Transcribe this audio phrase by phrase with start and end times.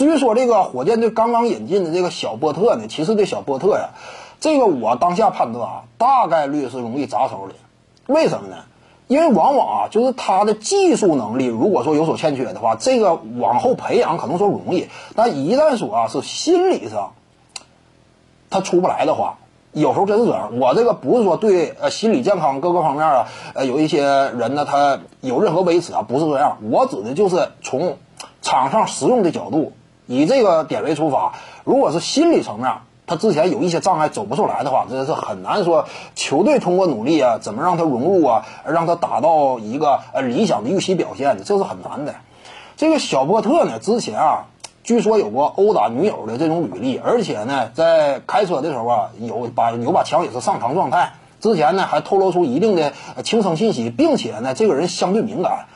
[0.00, 3.90] 至于说这个火箭队刚刚引进的这个小波特呢，其实这小波特呀，
[4.40, 7.54] 这个我当下判断啊，大概率是容易砸手里。
[8.06, 8.56] 为什么呢？
[9.08, 17.12] 因为往往啊，就是他的技术能力如果说有所欠缺的话，这个往后培养可能说容易，但一旦说啊是心理上
[18.48, 19.36] 他出不来的话。
[19.72, 26.56] 有时候真是这样，我这个不是说对呃心理健康各个方面啊，呃有一些人呢他有任何维持啊，不是这样。
[26.70, 27.98] 我指的就是从
[28.40, 29.74] 场上实用的角度，
[30.10, 31.34] 以这个点为出发。
[31.62, 32.72] 如果是心理层面，
[33.06, 42.16] 他之前有一些障碍走不出来的话，这是很难说球队通过努力啊，怎么让他融入啊，让他达到一个呃理想的预期表现的，这是很难的。
[42.76, 44.46] 这个小波特呢，之前啊。
[44.82, 51.12] 据说有过殴打女友的这种履历，而且呢，在开车的时候啊，有把有把枪也是上膛状态。
[51.38, 52.92] 之前呢，还透露出一定的
[53.22, 55.66] 轻生信息，并且呢，这个人相对敏感。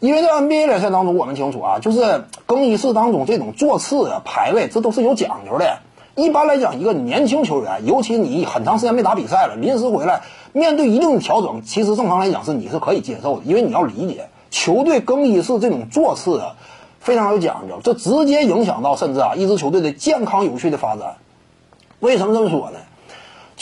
[0.00, 5.78] 因为在 NBA 联赛当中，我们清楚啊，就是更衣室当中这种座次啊、排位，这都是有讲究的。
[6.14, 16.56] 一般来讲，一个年轻球员，尤其你很长时间没打比赛了，临时回来面对一定的调整，其实正常来讲是你是可以接受的，因为你要理解球队更衣室这种座次啊。
[17.00, 21.16] 非常有讲究，这直接影响到甚至啊一支球队的健康有序的发展。
[22.00, 22.78] 为什么这么说呢？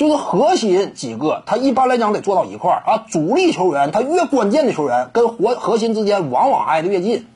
[0.03, 3.05] 就是核心几个，他一般来讲得做到一块儿啊。
[3.08, 7.28] 主力球员他越关键的球员跟核核心之间往往挨得越近。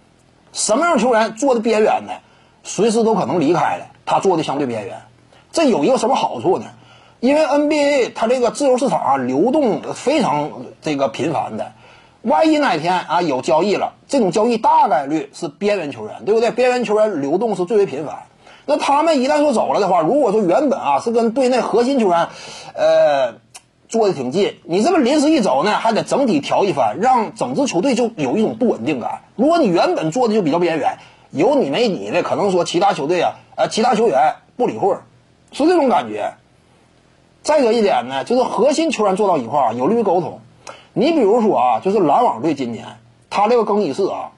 [0.53, 2.15] 什么样球员做的边缘呢？
[2.65, 5.03] 随时都可能离开了，他做的相对边缘。
[5.53, 6.65] 这有一个什么好处呢？
[7.21, 10.51] 因为 NBA 它这个自由市场啊流动非常
[10.83, 11.71] 这个频繁的。
[12.23, 16.51] 万一哪天啊有交易了，这种交易大概率是边缘球员，对不对？
[16.51, 18.25] 边缘球员流动是最为频繁。
[18.67, 22.29] 那他们一旦说走了的话，如果说原本啊是跟队内核心球员，
[22.75, 23.35] 呃，
[23.89, 29.21] 坐的挺近，你这么临时一走呢，还得整体调一番，让整支球队就有一种不稳定感。
[29.37, 30.99] 如果你原本坐的就比较边缘，
[31.31, 34.97] 有你没你的，可能说其他球队啊，呃，其他球员不理会，
[35.53, 36.35] 是这种感觉。
[37.43, 40.41] 再者一点呢，就是核心球员坐到一块儿，有利于沟通。
[40.93, 42.99] 你比如说啊，就是篮网队今年
[43.31, 44.33] 他这个更衣室啊，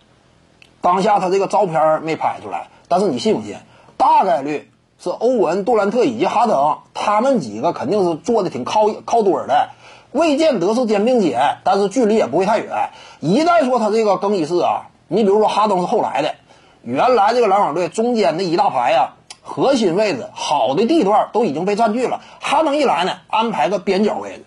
[0.83, 3.56] 当下他这个照片没拍出来，但是你信不信？
[3.98, 9.69] 大概率是欧文、杜兰特以及哈登他们几个肯定是坐的挺靠靠堆的，
[10.12, 12.91] 未见得是肩并肩，但是距离也不会太远。
[13.20, 16.37] 一旦说他这个更衣室啊，你比如说哈登是后来的，
[16.82, 24.44] 原来这个篮网队中间的一大排呀，核心位置好的地段都已经被占据了，哈登一来呢，安排个边角位置，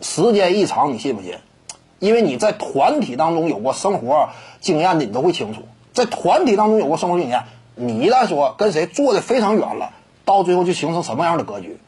[0.00, 1.34] 时间一长，你信不信？
[1.98, 4.30] 因为你在团体当中有过生活
[4.60, 5.62] 经验的，你都会清楚，
[5.92, 7.44] 在团体当中有过生活经验，
[7.74, 9.92] 你一旦说跟谁坐的非常远了，
[10.24, 11.78] 到最后就形成什么样的格局？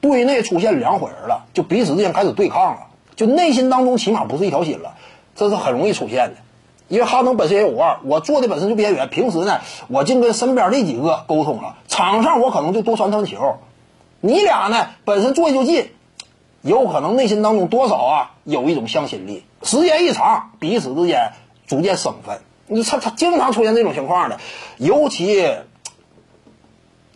[0.00, 4.94] 队内出现两伙人了，就彼此之间开始对抗了，就内心当中起码不是一条心了，
[5.34, 6.36] 这是很容易出现的。
[6.88, 13.58] 因为哈登本身也有腕，我做的本身就边缘，平时呢，我净跟身边那几个沟通了，场上我可能就多传传球，
[14.20, 15.90] 你俩呢本身坐的就近。
[16.62, 21.32] 有可能内心当中多少啊有一种向心力，时间一长，彼此之间
[21.66, 22.40] 逐渐生分。
[22.72, 24.38] 你他他经常出现这种情况的，
[24.78, 25.44] 尤其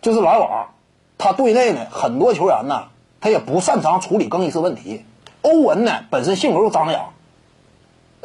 [0.01, 0.71] 就是篮网，
[1.17, 2.89] 他队内呢很多球员呢，
[3.21, 5.05] 他也不擅长处理更衣室问题。
[5.43, 7.13] 欧文呢本身性格又张扬，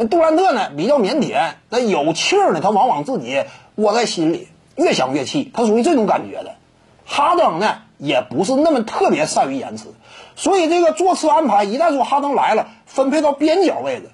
[0.09, 3.45] 杜兰特呢比较腼腆，那有气儿呢他往往自己
[3.77, 6.57] 窝在心里，越想越气，他属于这种感觉的。
[7.05, 9.95] 哈登呢也不是那么特别善于言辞。
[10.35, 14.11] 所以这个座次安排，一旦说哈登来了，分配到边角位置，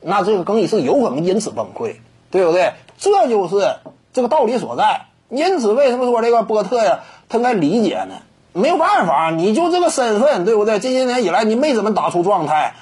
[0.00, 1.96] 那这个更衣室有可能因此崩溃，
[2.36, 2.74] 对不对？
[2.98, 3.76] 这就是
[4.12, 5.06] 这个道理所在。
[5.28, 8.16] 因此，为什么说这个波特呀，他应该理解呢？
[8.52, 10.78] 没有办法，你就这个身份，对不对？
[10.78, 12.74] 这些年以来，你没怎么打出状态，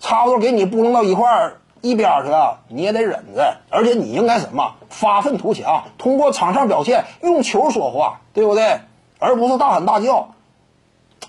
[0.00, 3.56] 差不多给你布弄到一块一边去了，你也得忍着。
[3.68, 4.74] 而且你应该什么？
[4.88, 8.80] 发愤图强，通过场上表现，用球说话，对不对？
[9.18, 10.30] 而不是大喊大叫。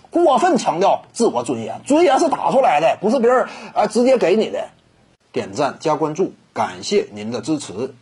[0.09, 4.69] 过分强调自我尊严，尊严是打出来的，不是别人啊直接给你的。
[5.31, 7.95] 点赞加关注，感谢您的支持。